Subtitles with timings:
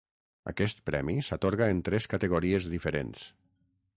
[0.51, 3.29] Aquest premi s'atorga en tres categories diferents.